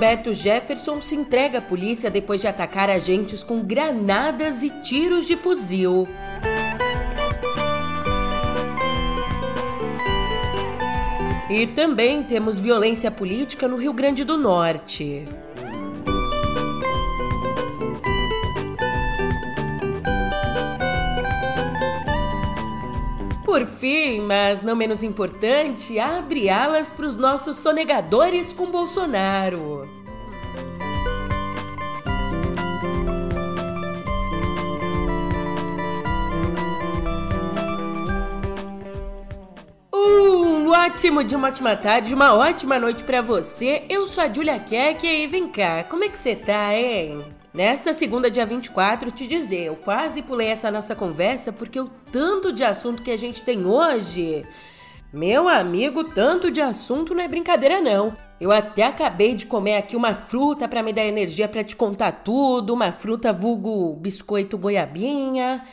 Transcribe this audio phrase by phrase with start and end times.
[0.00, 5.36] Roberto Jefferson se entrega à polícia depois de atacar agentes com granadas e tiros de
[5.36, 6.08] fuzil.
[11.50, 15.28] E também temos violência política no Rio Grande do Norte.
[23.50, 29.88] Por fim, mas não menos importante, abre alas para os nossos sonegadores com Bolsonaro.
[39.92, 43.84] Um ótimo dia, uma ótima tarde, uma ótima noite para você.
[43.88, 47.39] Eu sou a Julia Keck e vem cá, como é que você tá, hein?
[47.52, 52.52] Nessa segunda, dia 24, te dizer, eu quase pulei essa nossa conversa porque o tanto
[52.52, 54.46] de assunto que a gente tem hoje.
[55.12, 58.16] Meu amigo, tanto de assunto não é brincadeira não.
[58.40, 62.12] Eu até acabei de comer aqui uma fruta para me dar energia para te contar
[62.12, 65.64] tudo, uma fruta vulgo biscoito goiabinha.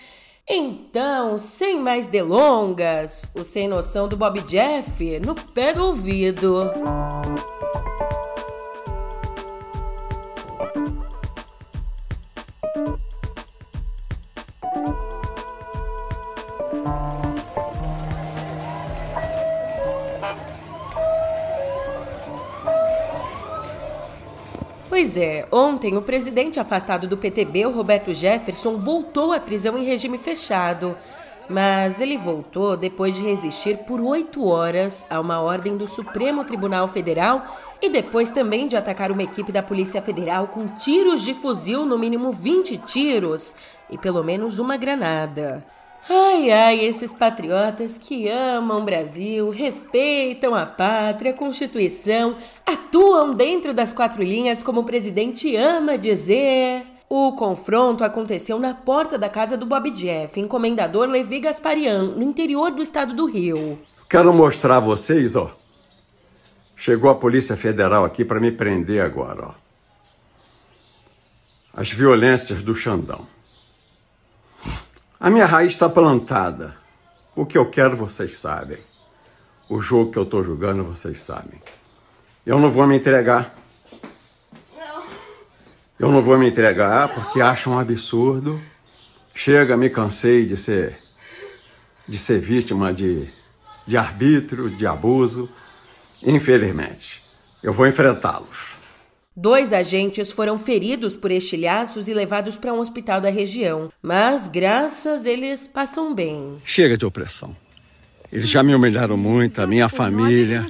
[0.50, 6.72] Então, sem mais delongas, o sem noção do Bob Jeff no pé do ouvido.
[24.98, 29.86] Pois é, ontem o presidente afastado do PTB, o Roberto Jefferson, voltou à prisão em
[29.86, 30.98] regime fechado.
[31.48, 36.88] Mas ele voltou depois de resistir por oito horas a uma ordem do Supremo Tribunal
[36.88, 37.46] Federal
[37.80, 42.00] e depois também de atacar uma equipe da Polícia Federal com tiros de fuzil, no
[42.00, 43.54] mínimo 20 tiros,
[43.92, 45.64] e pelo menos uma granada.
[46.10, 53.74] Ai, ai, esses patriotas que amam o Brasil, respeitam a pátria, a Constituição, atuam dentro
[53.74, 56.86] das quatro linhas, como o presidente ama dizer.
[57.10, 62.72] O confronto aconteceu na porta da casa do Bob Jeff, encomendador Levi Gasparian, no interior
[62.72, 63.78] do estado do Rio.
[64.10, 65.52] Quero mostrar a vocês, ó.
[66.78, 69.54] Chegou a Polícia Federal aqui para me prender agora, ó.
[71.74, 73.37] As violências do Xandão.
[75.20, 76.76] A minha raiz está plantada.
[77.36, 78.78] O que eu quero, vocês sabem.
[79.70, 81.62] O jogo que eu estou jogando, vocês sabem.
[82.46, 83.54] Eu não vou me entregar.
[84.76, 85.04] Não.
[86.00, 88.60] Eu não vou me entregar porque acho um absurdo.
[89.34, 90.98] Chega, me cansei de ser
[92.08, 93.28] de ser vítima de,
[93.86, 95.50] de arbítrio, de abuso.
[96.24, 97.22] Infelizmente,
[97.62, 98.67] eu vou enfrentá-los.
[99.40, 105.28] Dois agentes foram feridos por estilhaços e levados para um hospital da região, mas graças
[105.28, 106.56] eles passam bem.
[106.66, 107.56] Chega de opressão.
[108.34, 110.66] Eles já me humilharam muito, a minha família.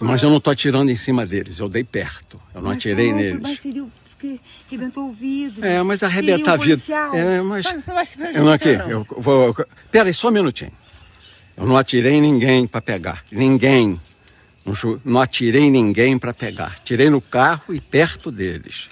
[0.00, 2.40] Mas eu não estou atirando em cima deles, eu dei perto.
[2.52, 3.60] Eu não atirei neles.
[4.68, 5.64] Rebentou o vidro.
[5.64, 6.84] É, mas arrebentar vidro.
[7.14, 7.66] É, mas.
[8.34, 9.54] Eu não aqui, eu vou.
[9.92, 10.72] Pera aí, só um minutinho.
[11.56, 13.22] Eu não atirei em ninguém para pegar.
[13.30, 14.00] Ninguém.
[15.04, 16.78] Não, atirei ninguém para pegar.
[16.80, 18.90] Tirei no carro e perto deles.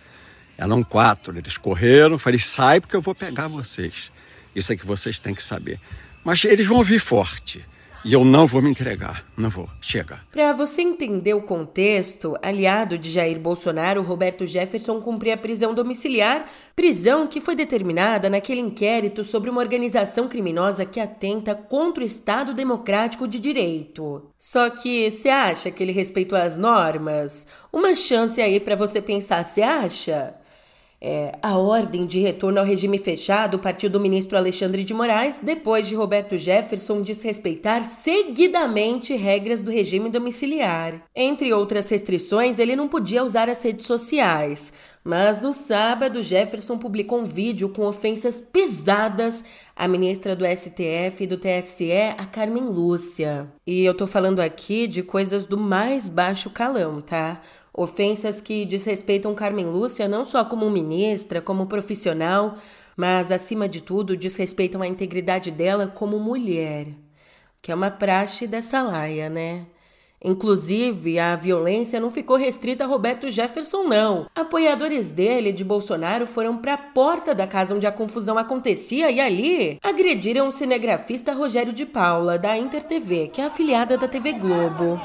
[0.56, 1.36] Eram quatro.
[1.36, 2.18] Eles correram.
[2.18, 4.10] Falei, sai porque eu vou pegar vocês.
[4.54, 5.80] Isso é que vocês têm que saber.
[6.22, 7.64] Mas eles vão vir forte.
[8.04, 9.24] E eu não vou me entregar.
[9.34, 9.66] Não vou.
[9.80, 10.20] Chega.
[10.30, 17.26] Para você entender o contexto, aliado de Jair Bolsonaro, Roberto Jefferson cumpria prisão domiciliar, prisão
[17.26, 23.26] que foi determinada naquele inquérito sobre uma organização criminosa que atenta contra o Estado Democrático
[23.26, 24.30] de Direito.
[24.38, 27.46] Só que você acha que ele respeitou as normas?
[27.72, 30.34] Uma chance aí para você pensar, você acha?
[31.06, 35.86] É, a ordem de retorno ao regime fechado partiu do ministro Alexandre de Moraes depois
[35.86, 41.02] de Roberto Jefferson desrespeitar seguidamente regras do regime domiciliar.
[41.14, 44.72] Entre outras restrições, ele não podia usar as redes sociais.
[45.04, 49.44] Mas no sábado, Jefferson publicou um vídeo com ofensas pesadas
[49.76, 53.52] à ministra do STF e do TSE, a Carmen Lúcia.
[53.66, 57.42] E eu tô falando aqui de coisas do mais baixo calão, tá?
[57.70, 62.56] Ofensas que desrespeitam Carmen Lúcia não só como ministra, como profissional,
[62.96, 66.86] mas, acima de tudo, desrespeitam a integridade dela como mulher,
[67.60, 69.66] que é uma praxe dessa laia, né?
[70.24, 74.26] Inclusive, a violência não ficou restrita a Roberto Jefferson, não.
[74.34, 79.20] Apoiadores dele, de Bolsonaro, foram para a porta da casa onde a confusão acontecia e
[79.20, 84.32] ali agrediram o cinegrafista Rogério de Paula, da Inter TV, que é afiliada da TV
[84.32, 84.98] Globo.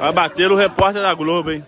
[0.00, 1.62] Vai bater o repórter da Globo, hein?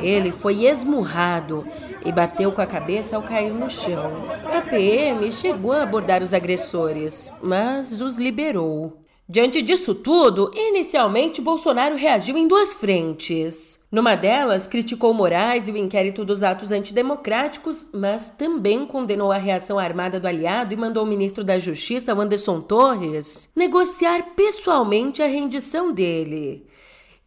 [0.00, 1.66] Ele foi esmurrado
[2.04, 4.12] e bateu com a cabeça ao cair no chão.
[4.56, 9.05] A PM chegou a abordar os agressores, mas os liberou.
[9.28, 13.84] Diante disso tudo, inicialmente Bolsonaro reagiu em duas frentes.
[13.90, 19.80] Numa delas, criticou Moraes e o inquérito dos atos antidemocráticos, mas também condenou a reação
[19.80, 25.92] armada do aliado e mandou o ministro da Justiça, Anderson Torres, negociar pessoalmente a rendição
[25.92, 26.65] dele.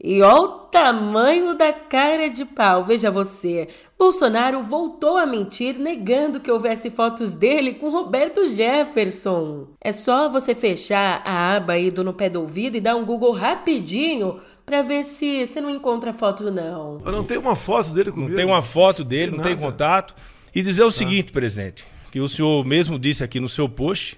[0.01, 3.67] E olha o tamanho da cara de pau, veja você.
[3.97, 9.67] Bolsonaro voltou a mentir, negando que houvesse fotos dele com Roberto Jefferson.
[9.81, 13.03] É só você fechar a aba aí do No Pé do Ouvido e dar um
[13.03, 17.01] Google rapidinho para ver se você não encontra foto, não.
[17.05, 18.29] Eu não tem uma foto dele comigo.
[18.29, 20.15] Não tem uma foto dele, não tem contato.
[20.55, 20.91] E dizer o tá.
[20.91, 24.17] seguinte, presidente, que o senhor mesmo disse aqui no seu post,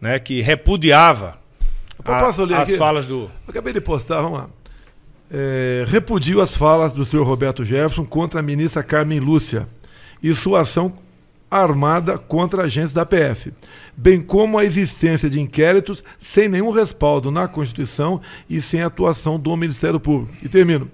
[0.00, 1.38] né, que repudiava
[2.04, 2.76] a, as aqui?
[2.76, 3.20] falas do...
[3.20, 4.50] Eu acabei de postar, vamos lá
[5.32, 9.66] é, repudiu as falas do senhor Roberto Jefferson contra a ministra Carmen Lúcia
[10.22, 10.92] e sua ação
[11.50, 13.52] armada contra agentes da PF,
[13.96, 19.54] bem como a existência de inquéritos sem nenhum respaldo na Constituição e sem atuação do
[19.56, 20.34] Ministério Público.
[20.42, 20.90] E termino.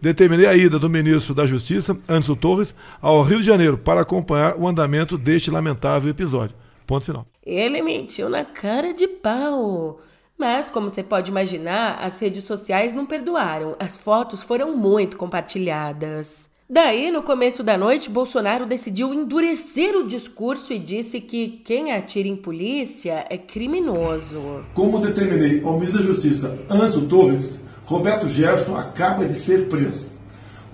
[0.00, 4.56] Determinei a ida do ministro da Justiça, Anderson Torres, ao Rio de Janeiro para acompanhar
[4.56, 6.56] o andamento deste lamentável episódio.
[6.84, 7.24] Ponto final.
[7.46, 10.00] Ele mentiu na cara de pau.
[10.42, 13.76] Mas, como você pode imaginar, as redes sociais não perdoaram.
[13.78, 16.50] As fotos foram muito compartilhadas.
[16.68, 22.26] Daí, no começo da noite, Bolsonaro decidiu endurecer o discurso e disse que quem atira
[22.26, 24.64] em polícia é criminoso.
[24.74, 30.08] Como determinei ao ministro da Justiça, Anso Torres, Roberto Jefferson acaba de ser preso.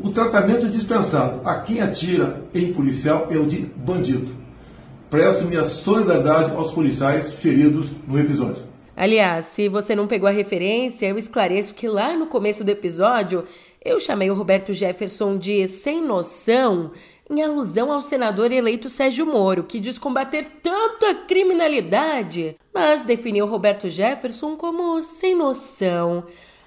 [0.02, 4.34] O tratamento dispensado a quem atira em policial é o de bandido.
[5.10, 8.67] Presto minha solidariedade aos policiais feridos no episódio.
[8.98, 13.44] Aliás, se você não pegou a referência, eu esclareço que lá no começo do episódio
[13.80, 16.90] eu chamei o Roberto Jefferson de sem noção
[17.30, 23.46] em alusão ao senador eleito Sérgio Moro, que diz combater tanto a criminalidade, mas definiu
[23.46, 26.24] Roberto Jefferson como sem noção.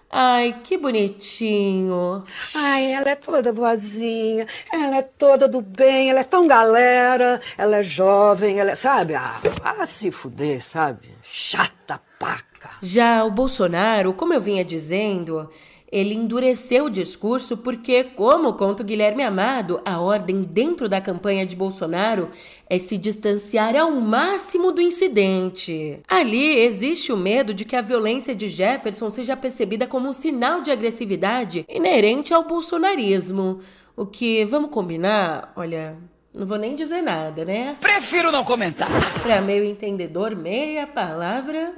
[0.09, 2.23] Ai, que bonitinho.
[2.55, 7.79] Ai, ela é toda boazinha, ela é toda do bem, ela é tão galera, ela
[7.79, 9.15] é jovem, ela é, sabe?
[9.15, 11.09] Ah, ah se fuder, sabe?
[11.23, 12.69] Chata paca.
[12.79, 15.49] Já o Bolsonaro, como eu vinha dizendo,
[15.91, 21.45] ele endureceu o discurso porque, como conta o Guilherme Amado, a ordem dentro da campanha
[21.45, 22.29] de Bolsonaro
[22.69, 25.99] é se distanciar ao máximo do incidente.
[26.07, 30.61] Ali existe o medo de que a violência de Jefferson seja percebida como um sinal
[30.61, 33.59] de agressividade inerente ao bolsonarismo.
[33.97, 35.97] O que, vamos combinar, olha,
[36.33, 37.75] não vou nem dizer nada, né?
[37.81, 38.87] Prefiro não comentar.
[39.21, 41.73] Para meio entendedor, meia palavra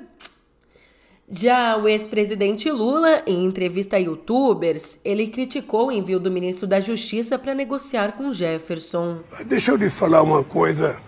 [1.29, 6.79] já o ex-presidente Lula, em entrevista a youtubers, ele criticou o envio do ministro da
[6.79, 9.19] Justiça para negociar com Jefferson.
[9.45, 10.99] Deixa eu lhe falar uma coisa.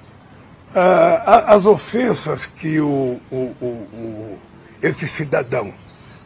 [0.73, 4.37] Ah, as ofensas que o, o, o,
[4.81, 5.73] esse cidadão,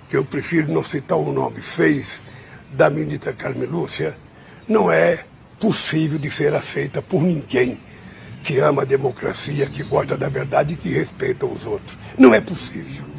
[0.08, 2.22] que eu prefiro não citar o nome, fez
[2.72, 4.16] da ministra Carmen Lúcia,
[4.68, 5.24] não é
[5.60, 7.80] possível de ser aceita por ninguém
[8.44, 11.98] que ama a democracia, que gosta da verdade e que respeita os outros.
[12.18, 13.19] Não é possível.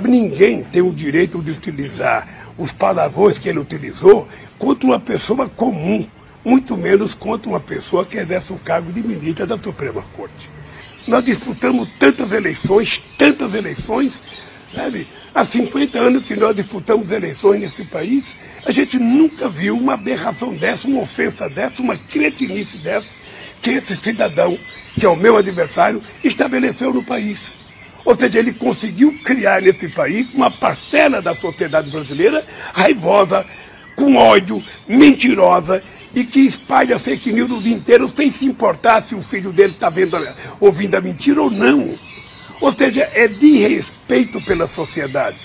[0.00, 4.28] Ninguém tem o direito de utilizar os palavrões que ele utilizou
[4.58, 6.06] contra uma pessoa comum,
[6.44, 10.50] muito menos contra uma pessoa que exerce o cargo de ministra da Suprema Corte.
[11.06, 14.22] Nós disputamos tantas eleições, tantas eleições,
[14.74, 15.06] sabe?
[15.34, 18.36] Há 50 anos que nós disputamos eleições nesse país,
[18.66, 23.06] a gente nunca viu uma aberração dessa, uma ofensa dessa, uma cretinice dessa,
[23.62, 24.58] que esse cidadão,
[24.94, 27.56] que é o meu adversário, estabeleceu no país.
[28.06, 33.44] Ou seja, ele conseguiu criar nesse país uma parcela da sociedade brasileira raivosa,
[33.96, 35.82] com ódio, mentirosa
[36.14, 39.72] e que espalha fake news o dia inteiro sem se importar se o filho dele
[39.72, 39.92] está
[40.60, 41.92] ouvindo a mentira ou não.
[42.60, 45.38] Ou seja, é de respeito pela sociedade.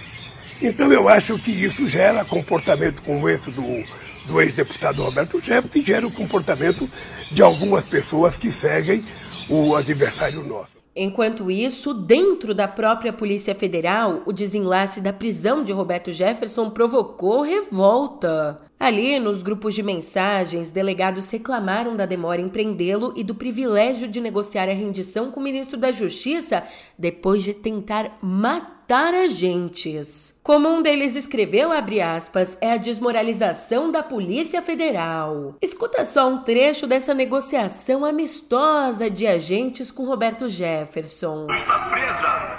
[0.62, 3.84] Então eu acho que isso gera comportamento como esse do,
[4.27, 6.88] do ex-deputado Roberto Jefferson e gera o comportamento
[7.32, 9.03] de algumas pessoas que seguem
[9.50, 10.80] o adversário nosso.
[10.93, 17.41] Enquanto isso, dentro da própria Polícia Federal, o desenlace da prisão de Roberto Jefferson provocou
[17.41, 18.60] revolta.
[18.77, 24.19] Ali, nos grupos de mensagens, delegados reclamaram da demora em prendê-lo e do privilégio de
[24.19, 26.63] negociar a rendição com o ministro da Justiça
[26.98, 30.36] depois de tentar matar agentes.
[30.43, 35.55] Como um deles escreveu, abre aspas, é a desmoralização da Polícia Federal.
[35.62, 41.48] Escuta só um trecho dessa negociação amistosa de agentes com Roberto Jefferson.
[41.51, 42.57] Está presa.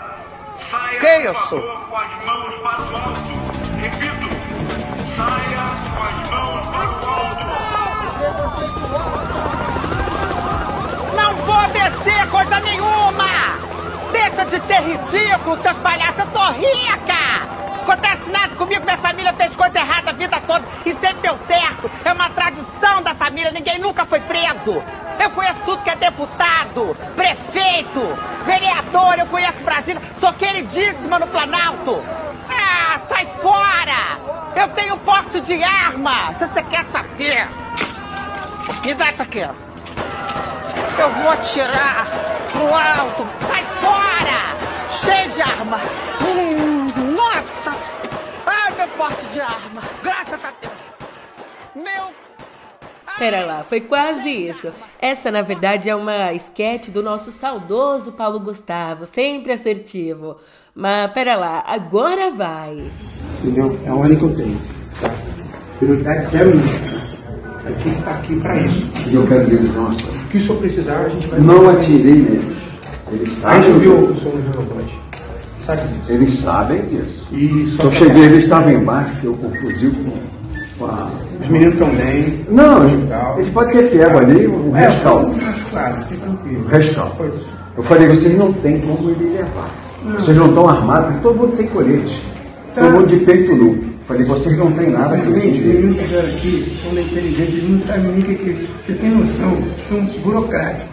[0.71, 1.61] Saia Quem eu sou?
[1.61, 3.33] com as mãos para o alto.
[3.81, 4.29] Repito,
[5.17, 7.53] saia com as mãos para o alto.
[11.17, 13.02] Não vou descer coisa nenhuma!
[14.43, 16.19] Deixa de ser ridículo, seus palhaços.
[16.19, 17.13] Eu tô rica!
[17.83, 21.91] Acontece nada comigo, minha família fez coisa errada a vida toda e sempre deu certo.
[22.05, 24.83] É uma tradição da família, ninguém nunca foi preso.
[25.21, 28.01] Eu conheço tudo que é deputado, prefeito,
[28.45, 32.03] vereador, eu conheço Brasília, sou queridíssima no Planalto.
[32.51, 34.19] Ah, sai fora!
[34.57, 37.49] Eu tenho porte de arma, se você quer saber.
[38.85, 39.41] Me dá isso aqui.
[40.99, 42.07] Eu vou atirar
[42.51, 43.52] pro alto.
[44.23, 44.89] Fora!
[44.89, 45.81] Cheio de arma.
[46.21, 47.99] Hum, nossa!
[48.47, 49.83] Ai, meu porte de arma.
[50.03, 50.73] Graças a Deus.
[51.75, 52.13] Meu
[53.19, 54.73] Pera lá, foi quase isso.
[55.01, 60.37] Essa, na verdade, é uma esquete do nosso saudoso Paulo Gustavo, sempre assertivo.
[60.75, 62.91] Mas pera lá, agora vai.
[63.41, 63.79] Entendeu?
[63.85, 64.61] É a ordem que eu tenho.
[65.01, 65.11] Tá?
[65.79, 67.03] Prioridade zero isso.
[67.67, 68.91] Aqui tá aqui pra isso.
[69.09, 70.25] E eu quero dizer uma coisa.
[70.25, 71.41] O que o senhor precisar, a gente vai.
[71.41, 72.62] Não atirei neles.
[73.13, 73.63] Eles A sabem.
[73.63, 74.17] gente o.
[75.65, 76.01] Sabe disso?
[76.09, 77.27] Eles sabem disso.
[77.33, 79.93] E só Eu cheguei, eles estavam embaixo, eu fuzil
[80.79, 81.11] com, a.
[81.41, 82.41] Os meninos estão bem.
[82.49, 82.89] Não,
[83.37, 85.35] eles podem ter pego ali o É, rescaldo.
[85.71, 85.97] Claro.
[86.45, 87.33] O rescaldo.
[87.77, 89.69] Eu falei, vocês não têm como ele levar.
[90.05, 90.13] Não.
[90.15, 92.23] Vocês não estão armados, todo mundo sem colete.
[92.75, 92.83] Tá.
[92.83, 93.85] Todo mundo de peito nu.
[94.09, 95.75] Falei, vocês não têm nada que gente, os vender.
[95.75, 98.57] meninos que vieram aqui são da inteligência, eles não sabem nem o que que é.
[98.83, 100.92] Você tem noção, são burocráticos.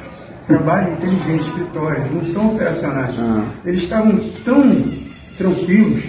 [0.49, 3.15] Trabalham em inteligência, escritório, não são operacionais.
[3.17, 3.43] Ah.
[3.65, 4.83] Eles estavam tão
[5.37, 6.03] tranquilos.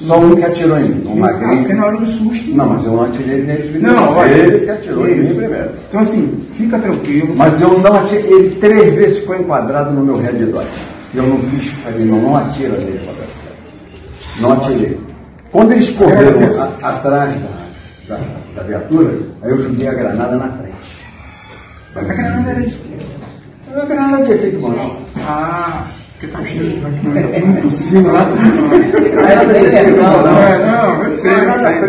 [0.00, 1.58] Só um que atirou em mim, um Ah, magrinho.
[1.58, 2.50] porque na hora do susto.
[2.54, 3.96] Não, mas eu não atirei nele primeiro.
[3.96, 5.70] Não, olha, ele que atirou em mim primeiro.
[5.88, 7.34] Então, assim, fica tranquilo.
[7.36, 10.66] Mas eu não atirei, ele três vezes ficou enquadrado no meu dot.
[11.14, 13.30] Eu não quis, falei, não, não atira nele, Roberto.
[14.40, 14.98] Não atirei.
[15.52, 16.38] Quando eles correram
[16.82, 17.34] a- atrás
[18.08, 18.20] da, da,
[18.54, 20.76] da viatura, aí eu joguei a granada na frente.
[21.96, 22.96] A granada era de quê?
[23.74, 24.96] A granada de efeito manual.
[25.18, 28.26] Ah, porque tá cheio de muito tossindo lá.
[29.28, 30.42] Era de efeito manual.
[30.42, 31.32] É, não, eu sei,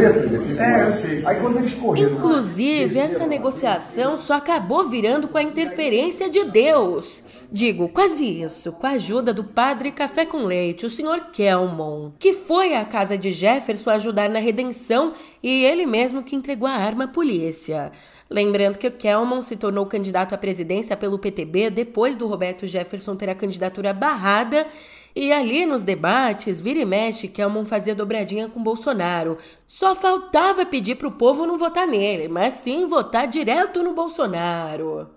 [0.06, 1.22] efeito É, eu sei.
[1.26, 2.12] Aí quando eles correram.
[2.12, 7.24] Inclusive, essa negociação só acabou virando com a interferência de Deus.
[7.54, 12.32] Digo, quase isso, com a ajuda do padre Café com Leite, o senhor Kelmon, que
[12.32, 15.12] foi à casa de Jefferson ajudar na redenção
[15.44, 17.92] e ele mesmo que entregou a arma à polícia.
[18.30, 23.18] Lembrando que o Kelmon se tornou candidato à presidência pelo PTB depois do Roberto Jefferson
[23.18, 24.66] ter a candidatura barrada
[25.14, 29.38] e ali nos debates, vira e mexe, Kelmon fazia dobradinha com Bolsonaro.
[29.68, 35.10] Só faltava pedir pro povo não votar nele, mas sim votar direto no Bolsonaro.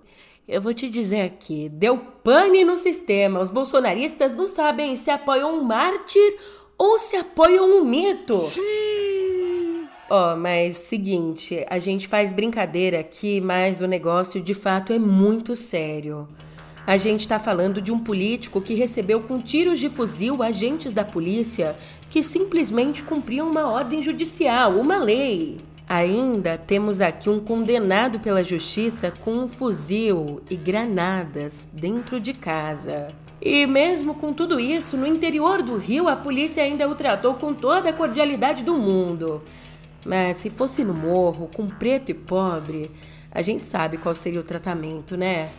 [0.47, 3.41] Eu vou te dizer aqui, deu pane no sistema.
[3.41, 6.37] Os bolsonaristas não sabem se apoiam um mártir
[6.77, 8.39] ou se apoiam um mito.
[10.11, 15.57] Ó, mas seguinte, a gente faz brincadeira aqui, mas o negócio de fato é muito
[15.57, 16.29] sério.
[16.87, 21.07] A gente tá falando de um político que recebeu com tiros de fuzil agentes da
[21.07, 21.75] polícia
[22.11, 25.57] que simplesmente cumpriam uma ordem judicial, uma lei.
[25.87, 33.09] Ainda temos aqui um condenado pela justiça com um fuzil e granadas dentro de casa.
[33.41, 37.53] E mesmo com tudo isso, no interior do Rio, a polícia ainda o tratou com
[37.53, 39.43] toda a cordialidade do mundo.
[40.07, 42.91] Mas se fosse no morro, com preto e pobre,
[43.31, 45.51] a gente sabe qual seria o tratamento, né?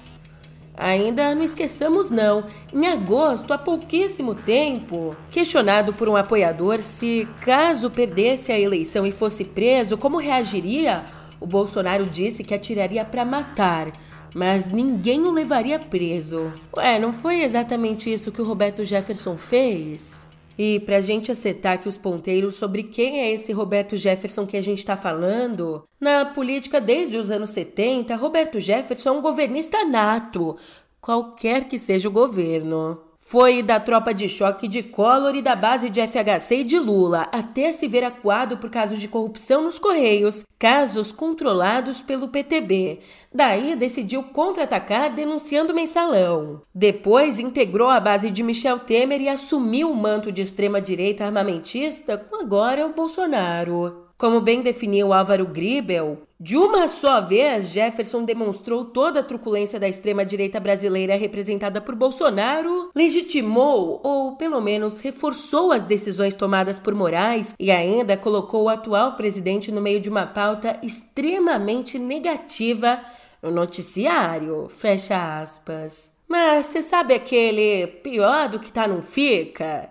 [0.78, 7.90] Ainda não esqueçamos não, em agosto, há pouquíssimo tempo, questionado por um apoiador se, caso
[7.90, 11.06] perdesse a eleição e fosse preso, como reagiria,
[11.40, 13.92] o Bolsonaro disse que atiraria para matar,
[14.34, 16.52] mas ninguém o levaria preso.
[16.76, 20.25] Ué, não foi exatamente isso que o Roberto Jefferson fez?
[20.58, 24.62] E pra gente acertar aqui os ponteiros sobre quem é esse Roberto Jefferson que a
[24.62, 30.56] gente tá falando, na política desde os anos 70, Roberto Jefferson é um governista nato,
[31.02, 33.05] qualquer que seja o governo.
[33.28, 37.28] Foi da tropa de choque de Collor e da base de FHC e de Lula,
[37.32, 43.00] até se ver acuado por casos de corrupção nos Correios, casos controlados pelo PTB.
[43.34, 46.62] Daí decidiu contra-atacar denunciando mensalão.
[46.74, 52.36] Depois integrou a base de Michel Temer e assumiu o manto de extrema-direita armamentista com
[52.36, 54.05] agora o Bolsonaro.
[54.18, 59.90] Como bem definiu Álvaro Gribel, de uma só vez, Jefferson demonstrou toda a truculência da
[59.90, 67.54] extrema-direita brasileira representada por Bolsonaro, legitimou ou, pelo menos, reforçou as decisões tomadas por Moraes
[67.60, 73.02] e ainda colocou o atual presidente no meio de uma pauta extremamente negativa
[73.42, 74.70] no noticiário.
[74.70, 76.16] Fecha aspas.
[76.28, 79.90] Mas você sabe aquele pior do que tá não fica?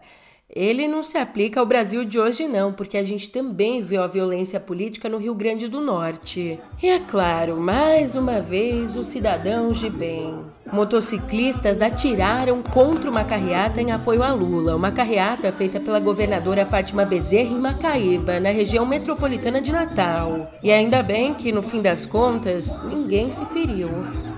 [0.55, 4.07] Ele não se aplica ao Brasil de hoje, não, porque a gente também viu a
[4.07, 6.61] violência política no Rio Grande do Norte.
[6.81, 10.33] E é claro, mais uma vez, os cidadãos de bem.
[10.73, 17.05] Motociclistas atiraram contra uma carreata em apoio a Lula, uma carreata feita pela governadora Fátima
[17.05, 20.53] Bezerra em Macaíba, na região metropolitana de Natal.
[20.63, 23.89] E ainda bem que, no fim das contas, ninguém se feriu.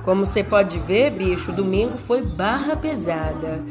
[0.03, 3.63] Como você pode ver, bicho, domingo foi barra pesada.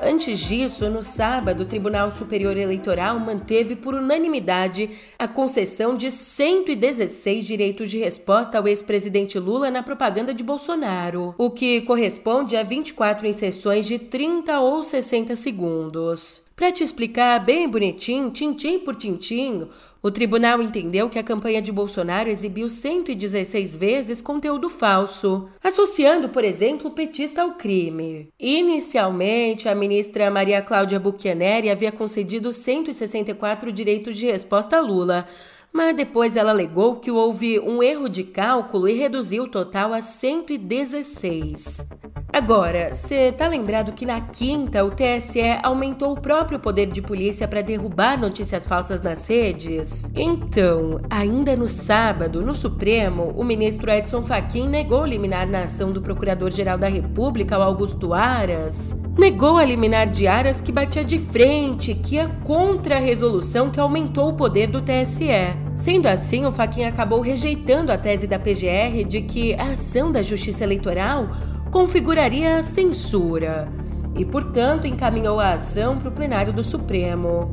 [0.00, 7.44] Antes disso, no sábado, o Tribunal Superior Eleitoral manteve por unanimidade a concessão de 116
[7.44, 13.26] direitos de resposta ao ex-presidente Lula na propaganda de Bolsonaro, o que corresponde a 24
[13.26, 16.47] inserções de 30 ou 60 segundos.
[16.58, 19.68] Para te explicar bem bonitinho, tintim por tintim,
[20.02, 26.42] o tribunal entendeu que a campanha de Bolsonaro exibiu 116 vezes conteúdo falso, associando, por
[26.42, 28.28] exemplo, o petista ao crime.
[28.40, 35.28] Inicialmente, a ministra Maria Cláudia Buchianeri havia concedido 164 direitos de resposta a Lula,
[35.72, 40.02] mas depois ela alegou que houve um erro de cálculo e reduziu o total a
[40.02, 41.86] 116.
[42.30, 47.48] Agora, você tá lembrado que na quinta o TSE aumentou o próprio poder de polícia
[47.48, 50.12] para derrubar notícias falsas nas redes?
[50.14, 56.02] Então, ainda no sábado, no Supremo, o ministro Edson Fachin negou liminar na ação do
[56.02, 59.00] Procurador-Geral da República, Augusto Aras.
[59.18, 63.80] Negou a liminar de Aras que batia de frente, que ia contra a resolução que
[63.80, 65.26] aumentou o poder do TSE.
[65.74, 70.22] Sendo assim, o Fachin acabou rejeitando a tese da PGR de que a ação da
[70.22, 71.30] Justiça Eleitoral
[71.72, 73.68] configuraria censura
[74.14, 77.50] e, portanto, encaminhou a ação para o plenário do Supremo.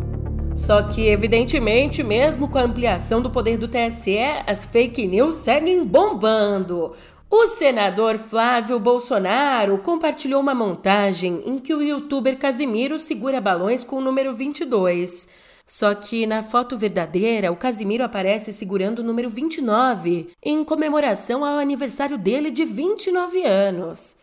[0.53, 5.83] Só que, evidentemente, mesmo com a ampliação do poder do TSE, as fake news seguem
[5.83, 6.93] bombando.
[7.29, 13.97] O senador Flávio Bolsonaro compartilhou uma montagem em que o youtuber Casimiro segura balões com
[13.97, 15.27] o número 22.
[15.65, 21.57] Só que na foto verdadeira, o Casimiro aparece segurando o número 29, em comemoração ao
[21.57, 24.15] aniversário dele de 29 anos.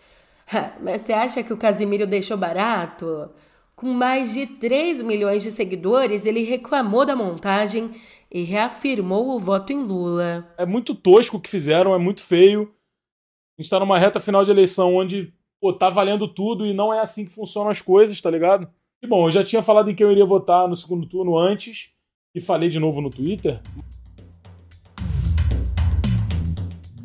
[0.80, 3.28] Mas você acha que o Casimiro deixou barato?
[3.74, 7.90] Com mais de 3 milhões de seguidores, ele reclamou da montagem
[8.30, 10.46] e reafirmou o voto em Lula.
[10.56, 12.72] É muito tosco o que fizeram, é muito feio.
[13.62, 16.98] Gente tá numa reta final de eleição onde pô, tá valendo tudo e não é
[16.98, 18.68] assim que funcionam as coisas, tá ligado?
[19.00, 21.92] E bom, eu já tinha falado em que eu iria votar no segundo turno antes
[22.34, 23.60] e falei de novo no Twitter.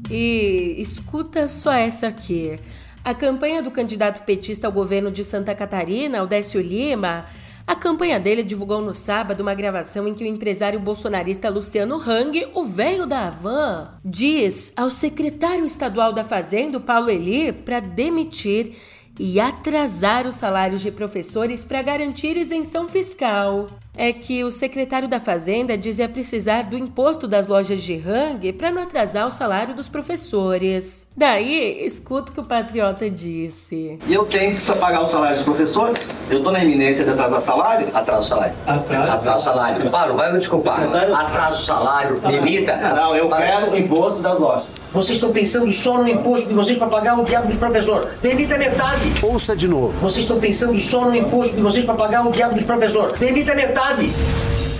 [0.09, 2.59] E escuta só essa aqui.
[3.03, 7.27] A campanha do candidato petista ao governo de Santa Catarina, Odécio Lima,
[7.67, 12.47] a campanha dele divulgou no sábado uma gravação em que o empresário bolsonarista Luciano Hang,
[12.53, 18.73] o velho da Havan, diz ao secretário estadual da Fazenda, Paulo Eli, para demitir
[19.19, 23.67] e atrasar os salários de professores para garantir isenção fiscal.
[23.99, 28.71] É que o secretário da Fazenda dizia precisar do imposto das lojas de hang para
[28.71, 31.07] não atrasar o salário dos professores.
[31.17, 33.97] Daí, escuta o que o patriota disse.
[34.05, 36.11] E eu tenho que pagar o salário dos professores?
[36.29, 37.87] Eu estou na iminência de atrasar salário?
[37.91, 38.53] Atraso o salário.
[38.67, 39.11] Atraso?
[39.11, 39.89] Atraso o salário.
[39.89, 40.83] Paulo, vai me desculpar.
[40.93, 42.77] Atraso o salário, demita.
[42.77, 44.77] Não, eu quero o imposto das lojas.
[44.97, 48.09] Vocês estão pensando só no imposto de vocês para pagar o diabo dos professores.
[48.19, 49.13] Demita metade.
[49.23, 49.91] Ouça de novo.
[49.99, 53.19] Vocês estão pensando só no imposto de vocês para pagar o diabo dos professores.
[53.19, 54.11] Demita metade.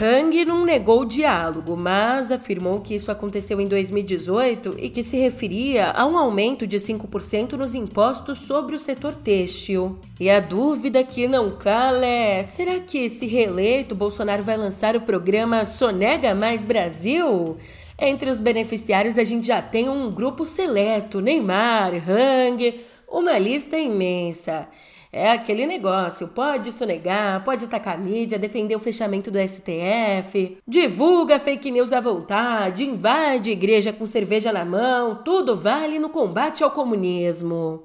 [0.02, 5.18] Hang não negou o diálogo, mas afirmou que isso aconteceu em 2018 e que se
[5.18, 10.00] referia a um aumento de 5% nos impostos sobre o setor têxtil.
[10.20, 15.02] E a dúvida que não cala é: será que, se reeleito, Bolsonaro vai lançar o
[15.02, 17.56] programa Sonega Mais Brasil?
[18.00, 22.80] Entre os beneficiários, a gente já tem um grupo seleto: Neymar, Hang,
[23.10, 24.68] uma lista imensa.
[25.12, 31.40] É aquele negócio, pode sonegar, pode atacar a mídia, defender o fechamento do STF, divulga
[31.40, 36.72] fake news à vontade, invade igreja com cerveja na mão, tudo vale no combate ao
[36.72, 37.82] comunismo.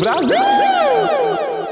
[0.00, 1.63] Brasil!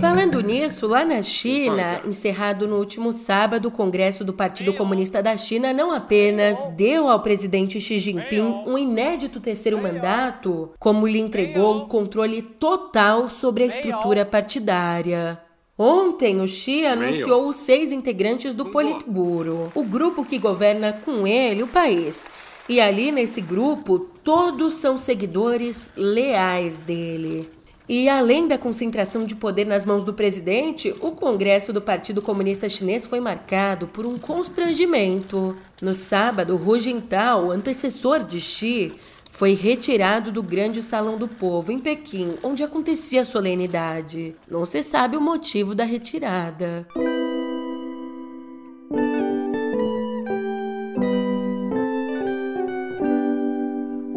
[0.00, 5.36] Falando nisso, lá na China, encerrado no último sábado, o Congresso do Partido Comunista da
[5.36, 11.78] China não apenas deu ao presidente Xi Jinping um inédito terceiro mandato, como lhe entregou
[11.78, 15.40] o controle total sobre a estrutura partidária.
[15.78, 21.62] Ontem, o Xi anunciou os seis integrantes do Politburo, o grupo que governa com ele
[21.62, 22.28] o país.
[22.68, 27.48] E ali nesse grupo, todos são seguidores leais dele.
[27.88, 32.68] E além da concentração de poder nas mãos do presidente, o Congresso do Partido Comunista
[32.68, 35.54] Chinês foi marcado por um constrangimento.
[35.82, 38.92] No sábado, Hu Jintao, antecessor de Xi,
[39.30, 44.34] foi retirado do grande salão do povo em Pequim, onde acontecia a solenidade.
[44.48, 46.86] Não se sabe o motivo da retirada.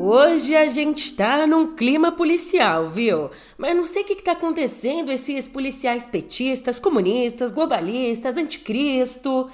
[0.10, 3.30] Hoje a gente tá num clima policial, viu?
[3.58, 9.50] Mas não sei o que, que tá acontecendo, esses policiais petistas, comunistas, globalistas, anticristo.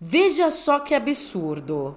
[0.00, 1.96] Veja só que absurdo.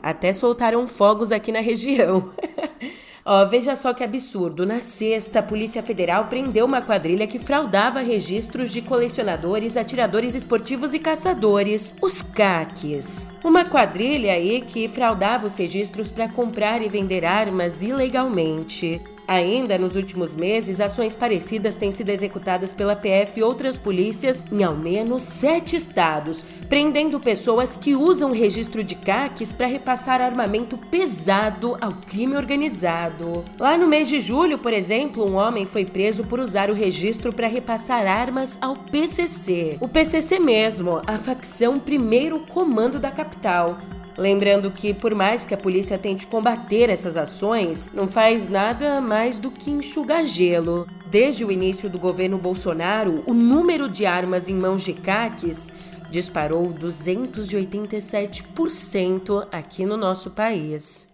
[0.00, 2.32] Até soltaram fogos aqui na região.
[3.24, 4.66] Ó, veja só que absurdo.
[4.66, 10.92] Na sexta, a Polícia Federal prendeu uma quadrilha que fraudava registros de colecionadores, atiradores esportivos
[10.92, 13.32] e caçadores, os CACs.
[13.44, 19.00] Uma quadrilha aí que fraudava os registros para comprar e vender armas ilegalmente.
[19.26, 24.62] Ainda nos últimos meses, ações parecidas têm sido executadas pela PF e outras polícias em
[24.64, 31.76] ao menos sete estados, prendendo pessoas que usam registro de CACs para repassar armamento pesado
[31.80, 33.44] ao crime organizado.
[33.58, 37.32] Lá no mês de julho, por exemplo, um homem foi preso por usar o registro
[37.32, 39.76] para repassar armas ao PCC.
[39.80, 43.78] O PCC mesmo, a facção Primeiro Comando da capital,
[44.16, 49.38] Lembrando que, por mais que a polícia tente combater essas ações, não faz nada mais
[49.38, 50.86] do que enxugar gelo.
[51.10, 55.72] Desde o início do governo Bolsonaro, o número de armas em mãos de caques
[56.10, 61.10] disparou 287% aqui no nosso país.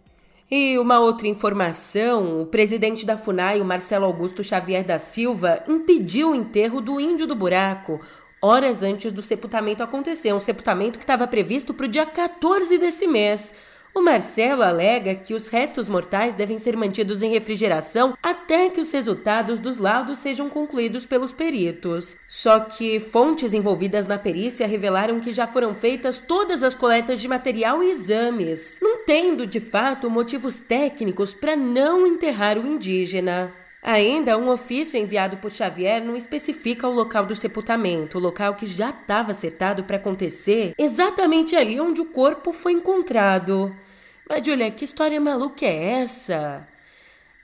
[0.50, 6.30] E uma outra informação: o presidente da FUNAI, o Marcelo Augusto Xavier da Silva, impediu
[6.30, 8.00] o enterro do Índio do Buraco,
[8.40, 13.06] horas antes do sepultamento acontecer, um sepultamento que estava previsto para o dia 14 desse
[13.06, 13.54] mês.
[13.94, 18.92] O Marcelo alega que os restos mortais devem ser mantidos em refrigeração até que os
[18.92, 22.16] resultados dos laudos sejam concluídos pelos peritos.
[22.28, 27.26] Só que fontes envolvidas na perícia revelaram que já foram feitas todas as coletas de
[27.26, 33.52] material e exames, não tendo de fato motivos técnicos para não enterrar o indígena.
[33.90, 38.66] Ainda, um ofício enviado por Xavier não especifica o local do sepultamento, o local que
[38.66, 43.74] já estava acertado para acontecer exatamente ali onde o corpo foi encontrado.
[44.28, 46.68] Mas, Julia, que história maluca é essa?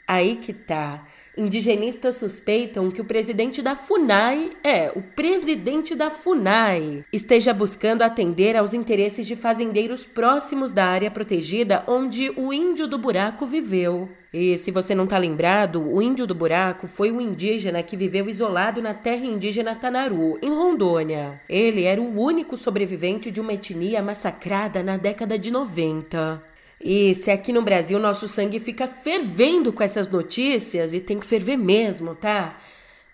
[0.06, 1.06] Aí que tá.
[1.36, 8.56] Indigenistas suspeitam que o presidente da FUNAI, é, o presidente da FUNAI, esteja buscando atender
[8.56, 14.08] aos interesses de fazendeiros próximos da área protegida onde o índio do buraco viveu.
[14.32, 18.28] E se você não tá lembrado, o índio do buraco foi o indígena que viveu
[18.28, 21.40] isolado na terra indígena Tanaru, em Rondônia.
[21.48, 26.53] Ele era o único sobrevivente de uma etnia massacrada na década de 90.
[26.80, 31.26] E se aqui no Brasil nosso sangue fica fervendo com essas notícias, e tem que
[31.26, 32.56] ferver mesmo, tá?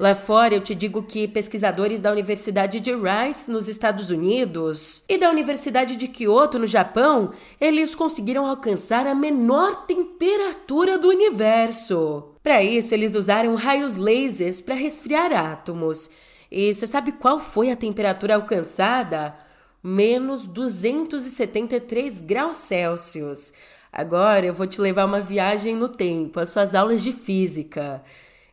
[0.01, 5.19] Lá fora eu te digo que pesquisadores da Universidade de Rice, nos Estados Unidos, e
[5.19, 12.31] da Universidade de Kyoto, no Japão, eles conseguiram alcançar a menor temperatura do universo.
[12.43, 16.09] Para isso, eles usaram raios lasers para resfriar átomos.
[16.51, 19.37] E você sabe qual foi a temperatura alcançada?
[19.83, 23.53] Menos 273 graus Celsius.
[23.93, 28.03] Agora eu vou te levar uma viagem no tempo, as suas aulas de física.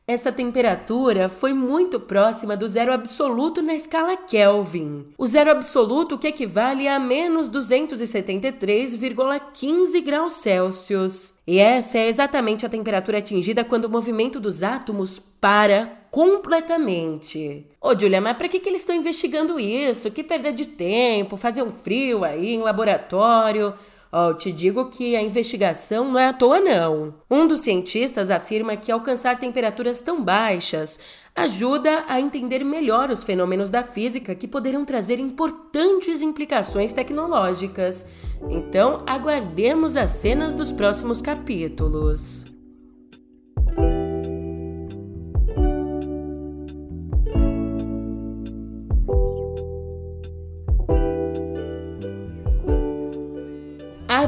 [0.10, 5.08] Essa temperatura foi muito próxima do zero absoluto na escala Kelvin.
[5.18, 11.34] O zero absoluto que equivale a menos 273,15 graus Celsius.
[11.46, 17.68] E essa é exatamente a temperatura atingida quando o movimento dos átomos para completamente.
[17.82, 20.10] Ô, Julia, mas para que, que eles estão investigando isso?
[20.10, 23.74] Que perda de tempo, fazer um frio aí em laboratório.
[24.12, 27.16] Ó, oh, te digo que a investigação não é à toa, não.
[27.30, 31.00] Um dos cientistas afirma que alcançar temperaturas tão baixas
[31.36, 38.08] ajuda a entender melhor os fenômenos da física que poderão trazer importantes implicações tecnológicas.
[38.50, 42.57] Então, aguardemos as cenas dos próximos capítulos.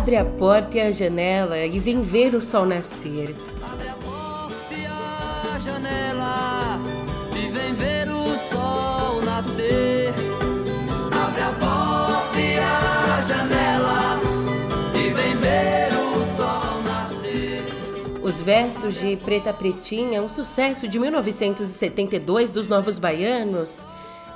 [0.09, 3.35] Abre a porta e a janela e vem ver o sol nascer.
[3.61, 6.81] Abre a porta e a janela
[7.31, 10.11] e vem ver o sol nascer.
[11.11, 14.19] Abre a porta e a janela
[14.95, 17.61] e vem ver o sol nascer.
[18.23, 23.85] Os versos de Preta Pretinha, um sucesso de 1972 dos Novos Baianos,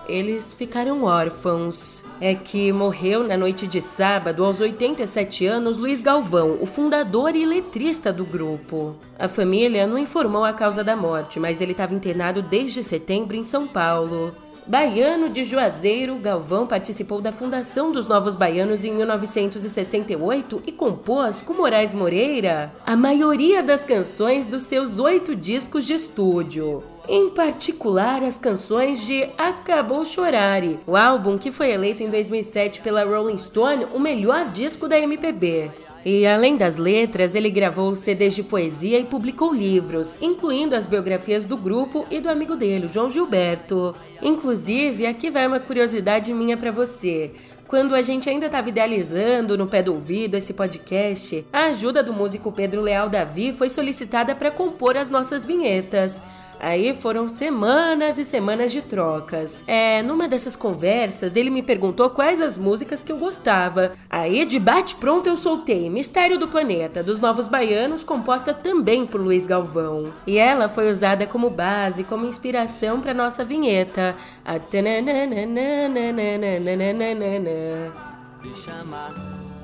[0.07, 2.03] eles ficaram órfãos.
[2.19, 7.45] É que morreu na noite de sábado, aos 87 anos, Luiz Galvão, o fundador e
[7.45, 8.95] letrista do grupo.
[9.17, 13.43] A família não informou a causa da morte, mas ele estava internado desde setembro em
[13.43, 14.33] São Paulo.
[14.65, 21.53] Baiano de Juazeiro, Galvão participou da fundação dos Novos Baianos em 1968 e compôs com
[21.53, 26.81] Moraes Moreira a maioria das canções dos seus oito discos de estúdio.
[27.07, 33.03] Em particular, as canções de Acabou Chorare, o álbum que foi eleito em 2007 pela
[33.03, 35.69] Rolling Stone o melhor disco da MPB.
[36.05, 41.45] E além das letras, ele gravou CDs de poesia e publicou livros, incluindo as biografias
[41.45, 43.93] do grupo e do amigo dele, João Gilberto.
[44.21, 47.31] Inclusive, aqui vai uma curiosidade minha para você.
[47.67, 52.13] Quando a gente ainda estava idealizando no pé do ouvido esse podcast, a ajuda do
[52.13, 56.21] músico Pedro Leal Davi foi solicitada para compor as nossas vinhetas.
[56.63, 59.61] Aí foram semanas e semanas de trocas.
[59.67, 63.91] É, numa dessas conversas, ele me perguntou quais as músicas que eu gostava.
[64.09, 69.45] Aí, de bate-pronto, eu soltei Mistério do Planeta, dos Novos Baianos, composta também por Luiz
[69.45, 70.13] Galvão.
[70.25, 74.15] E ela foi usada como base, como inspiração para nossa vinheta.
[74.45, 74.57] A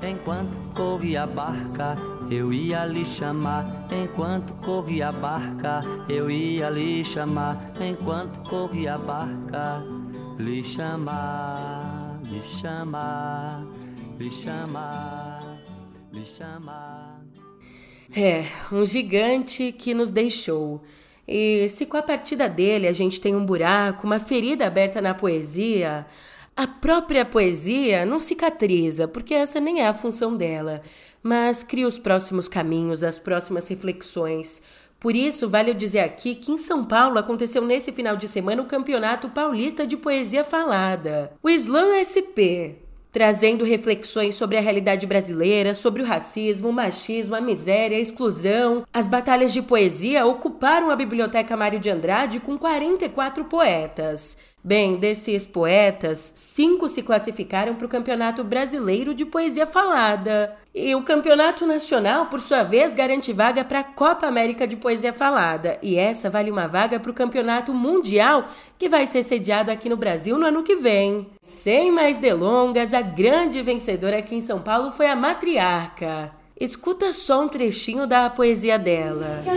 [0.01, 1.97] Enquanto corria a barca,
[2.29, 3.65] eu ia lhe chamar.
[3.91, 7.73] Enquanto corria a barca, eu ia lhe chamar.
[7.79, 9.83] Enquanto corria a barca,
[10.37, 13.65] lhe chamar, lhe chamar,
[14.19, 15.57] lhe chamar,
[16.11, 17.19] lhe chamar.
[18.15, 20.81] É, um gigante que nos deixou.
[21.27, 25.13] E se com a partida dele a gente tem um buraco, uma ferida aberta na
[25.13, 26.07] poesia,
[26.55, 30.81] a própria poesia não cicatriza, porque essa nem é a função dela,
[31.21, 34.61] mas cria os próximos caminhos, as próximas reflexões.
[34.99, 38.61] Por isso, vale eu dizer aqui que em São Paulo aconteceu nesse final de semana
[38.61, 41.31] o Campeonato Paulista de Poesia Falada.
[41.41, 42.75] O Slam SP,
[43.11, 48.85] trazendo reflexões sobre a realidade brasileira, sobre o racismo, o machismo, a miséria, a exclusão.
[48.93, 54.37] As batalhas de poesia ocuparam a Biblioteca Mário de Andrade com 44 poetas.
[54.69, 60.55] Bem, desses poetas, cinco se classificaram para o Campeonato Brasileiro de Poesia Falada.
[60.75, 65.11] E o Campeonato Nacional, por sua vez, garante vaga para a Copa América de Poesia
[65.11, 65.79] Falada.
[65.81, 68.45] E essa vale uma vaga para o Campeonato Mundial,
[68.77, 71.25] que vai ser sediado aqui no Brasil no ano que vem.
[71.41, 76.31] Sem mais delongas, a grande vencedora aqui em São Paulo foi a Matriarca.
[76.59, 79.41] Escuta só um trechinho da poesia dela.
[79.43, 79.49] Que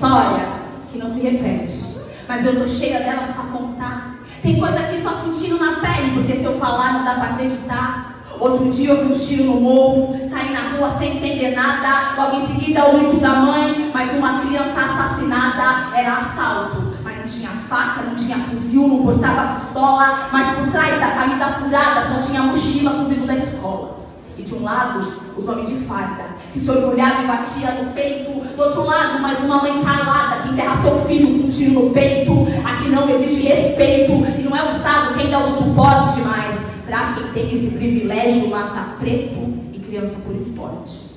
[0.00, 0.48] história
[0.90, 2.00] que não se repete.
[2.26, 4.16] Mas eu tô cheia delas para contar.
[4.42, 8.14] Tem coisa aqui só sentindo na pele, porque se eu falar não dá para acreditar.
[8.38, 12.14] Outro dia eu vi um tiro no morro, saí na rua sem entender nada.
[12.16, 16.94] Logo em seguida o grito da mãe, mas uma criança assassinada era assalto.
[17.04, 20.30] Mas não tinha faca, não tinha fuzil, não portava pistola.
[20.32, 24.00] Mas por trás da camisa furada só tinha mochila com os livros da escola.
[24.38, 28.30] E de um lado, os homens de farda, que se orgulhavam e batia no peito.
[28.56, 31.90] Do outro lado, mais uma mãe calada que enterra seu filho com um tiro no
[31.90, 32.46] peito.
[32.64, 34.12] Aqui não existe respeito.
[34.38, 38.48] E não é o Estado quem dá o suporte, mas para quem tem esse privilégio,
[38.48, 39.38] mata preto
[39.72, 41.10] e criança por esporte.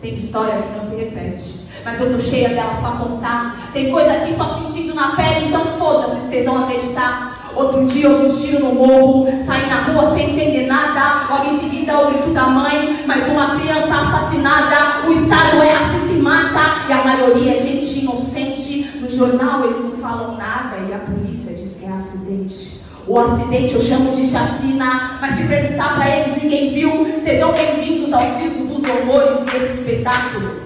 [0.00, 1.66] Tem história que não se repete.
[1.84, 3.70] Mas eu tô cheia delas para contar.
[3.72, 7.35] Tem coisa aqui só sentindo na pele, então foda-se, vocês vão acreditar.
[7.56, 11.26] Outro dia eu tiro no morro, saí na rua sem entender nada.
[11.30, 15.08] Logo em seguida o grito da mãe, mais uma criança assassinada.
[15.08, 18.90] O Estado é racista e mata, e a maioria é gente inocente.
[19.00, 22.82] No jornal eles não falam nada e a polícia diz que é acidente.
[23.06, 27.22] O acidente eu chamo de chacina, mas se perguntar para eles ninguém viu.
[27.24, 30.60] Sejam bem-vindos ao Circo dos Horrores e esse espetáculo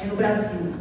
[0.00, 0.72] é no Brasil.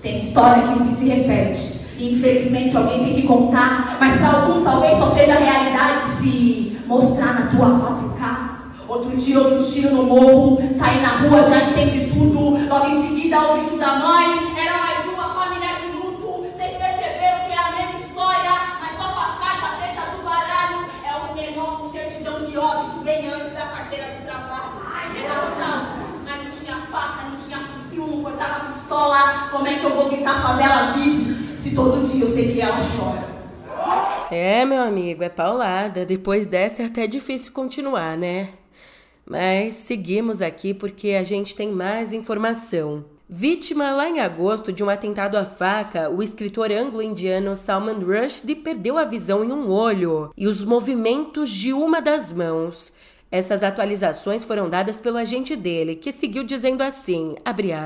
[0.00, 1.80] Tem história que se, se repete.
[2.00, 7.46] Infelizmente alguém tem que contar, mas para alguns talvez só seja realidade se mostrar na
[7.48, 8.50] tua 4K.
[8.88, 12.58] Outro dia eu um tiro no morro, saí na rua, já entendi tudo.
[12.68, 16.46] Logo em seguida o grito da mãe, era mais uma família de luto.
[16.56, 20.86] Vocês perceberam que é a mesma história, mas só com as cartas pretas do baralho.
[21.04, 24.72] É os menores com certidão de óbito bem antes da carteira de trabalho.
[24.90, 25.86] Ai, graça!
[26.24, 29.48] Mas não tinha faca, não tinha fuzil, não cortava pistola.
[29.52, 31.29] Como é que eu vou gritar favela vive?
[31.74, 33.30] Todo dia eu sei que ela chora.
[34.30, 36.04] É, meu amigo, é paulada.
[36.06, 38.50] Depois dessa é até difícil continuar, né?
[39.26, 43.04] Mas seguimos aqui porque a gente tem mais informação.
[43.28, 48.98] Vítima lá em agosto de um atentado à faca, o escritor anglo-indiano Salman Rushdie perdeu
[48.98, 52.92] a visão em um olho e os movimentos de uma das mãos.
[53.30, 57.36] Essas atualizações foram dadas pelo agente dele, que seguiu dizendo assim,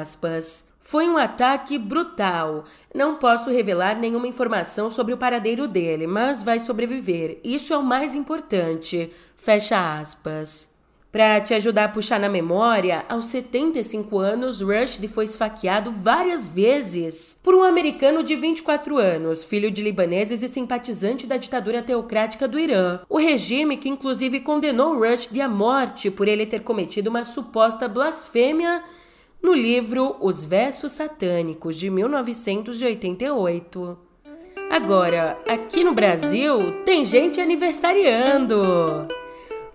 [0.00, 2.64] aspas, foi um ataque brutal.
[2.94, 7.40] Não posso revelar nenhuma informação sobre o paradeiro dele, mas vai sobreviver.
[7.44, 9.10] Isso é o mais importante.
[9.36, 10.73] Fecha aspas.
[11.14, 17.38] Para te ajudar a puxar na memória, aos 75 anos, Rushdie foi esfaqueado várias vezes
[17.40, 22.58] por um americano de 24 anos, filho de libaneses e simpatizante da ditadura teocrática do
[22.58, 22.98] Irã.
[23.08, 28.82] O regime que inclusive condenou Rushdie à morte por ele ter cometido uma suposta blasfêmia
[29.40, 33.98] no livro Os Versos Satânicos de 1988.
[34.68, 39.06] Agora, aqui no Brasil, tem gente aniversariando.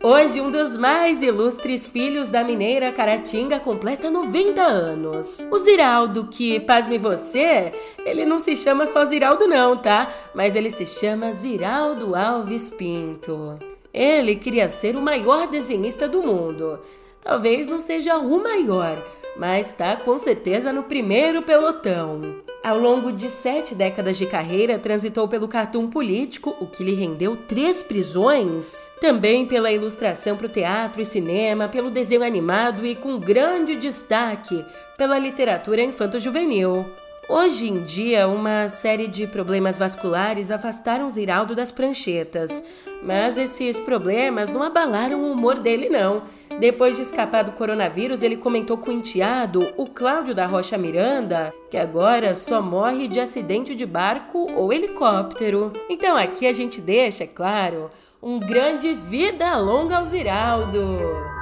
[0.02, 5.46] Hoje, um dos mais ilustres filhos da mineira Caratinga completa 90 anos.
[5.52, 7.74] O Ziraldo, que, pasme você,
[8.06, 10.10] ele não se chama só Ziraldo não, tá?
[10.34, 13.60] Mas ele se chama Ziraldo Alves Pinto.
[13.94, 16.80] Ele queria ser o maior desenhista do mundo.
[17.22, 19.06] Talvez não seja o maior,
[19.40, 22.36] mas está com certeza no primeiro pelotão.
[22.62, 27.38] Ao longo de sete décadas de carreira, transitou pelo cartoon político, o que lhe rendeu
[27.38, 28.92] três prisões.
[29.00, 34.66] Também pela ilustração para o teatro e cinema, pelo desenho animado e com grande destaque
[34.98, 36.86] pela literatura infanto-juvenil.
[37.30, 42.66] Hoje em dia, uma série de problemas vasculares afastaram Ziraldo das pranchetas,
[43.04, 46.24] mas esses problemas não abalaram o humor dele, não.
[46.60, 51.54] Depois de escapar do coronavírus, ele comentou com o enteado, o Cláudio da Rocha Miranda,
[51.70, 55.72] que agora só morre de acidente de barco ou helicóptero.
[55.88, 57.92] Então aqui a gente deixa, é claro,
[58.24, 61.39] um grande vida longa ao Ziraldo.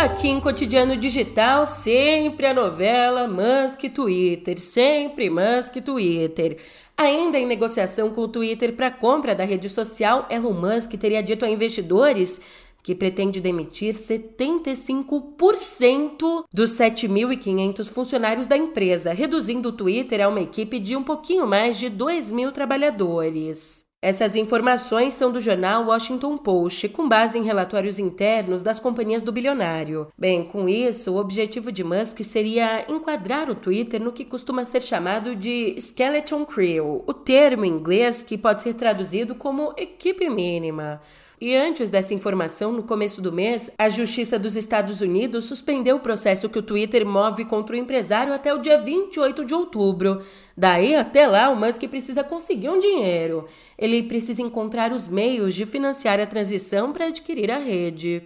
[0.00, 6.56] Aqui em Cotidiano Digital, sempre a novela Musk Twitter, sempre Musk Twitter.
[6.96, 11.44] Ainda em negociação com o Twitter para compra da rede social, Elon Musk teria dito
[11.44, 12.40] a investidores
[12.80, 20.78] que pretende demitir 75% dos 7.500 funcionários da empresa, reduzindo o Twitter a uma equipe
[20.78, 23.87] de um pouquinho mais de 2 mil trabalhadores.
[24.00, 29.32] Essas informações são do jornal Washington Post, com base em relatórios internos das companhias do
[29.32, 30.06] bilionário.
[30.16, 34.82] Bem, com isso, o objetivo de Musk seria enquadrar o Twitter no que costuma ser
[34.82, 41.00] chamado de Skeleton Crew, o termo em inglês que pode ser traduzido como equipe mínima.
[41.40, 46.00] E antes dessa informação, no começo do mês, a Justiça dos Estados Unidos suspendeu o
[46.00, 50.20] processo que o Twitter move contra o empresário até o dia 28 de outubro.
[50.56, 53.46] Daí até lá, o Musk precisa conseguir um dinheiro.
[53.78, 58.20] Ele precisa encontrar os meios de financiar a transição para adquirir a rede.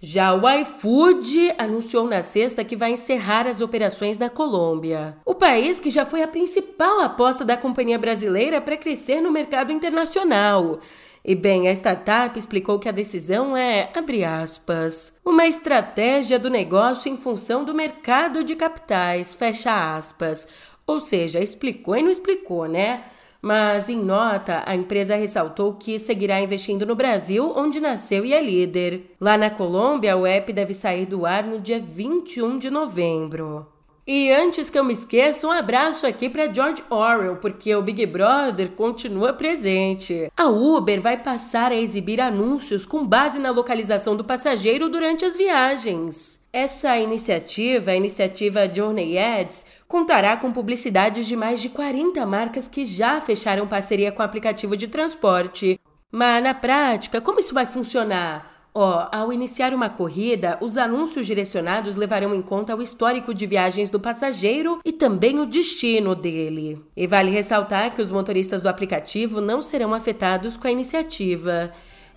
[0.00, 5.16] Já o iFood anunciou na sexta que vai encerrar as operações na Colômbia.
[5.24, 9.72] O país que já foi a principal aposta da companhia brasileira para crescer no mercado
[9.72, 10.78] internacional.
[11.24, 17.10] E bem, a startup explicou que a decisão é, abre aspas, uma estratégia do negócio
[17.10, 20.48] em função do mercado de capitais, fecha aspas.
[20.86, 23.04] Ou seja, explicou e não explicou, né?
[23.40, 28.42] Mas em nota, a empresa ressaltou que seguirá investindo no Brasil, onde nasceu e é
[28.42, 29.14] líder.
[29.20, 33.77] Lá na Colômbia, o app deve sair do ar no dia 21 de novembro.
[34.10, 38.06] E antes que eu me esqueça, um abraço aqui para George Orwell, porque o Big
[38.06, 40.32] Brother continua presente.
[40.34, 45.36] A Uber vai passar a exibir anúncios com base na localização do passageiro durante as
[45.36, 46.42] viagens.
[46.50, 52.86] Essa iniciativa, a iniciativa Journey Ads, contará com publicidades de mais de 40 marcas que
[52.86, 55.78] já fecharam parceria com o aplicativo de transporte.
[56.10, 58.57] Mas na prática, como isso vai funcionar?
[58.80, 63.90] Ó, ao iniciar uma corrida, os anúncios direcionados levarão em conta o histórico de viagens
[63.90, 66.80] do passageiro e também o destino dele.
[66.96, 71.72] E vale ressaltar que os motoristas do aplicativo não serão afetados com a iniciativa.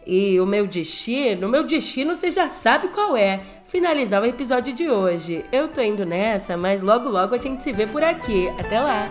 [0.05, 3.41] E o meu destino, meu destino você já sabe qual é.
[3.65, 5.43] Finalizar o episódio de hoje.
[5.51, 8.49] Eu tô indo nessa, mas logo logo a gente se vê por aqui.
[8.59, 9.09] Até lá!